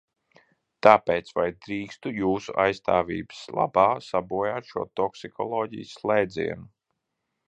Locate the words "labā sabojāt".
3.59-4.71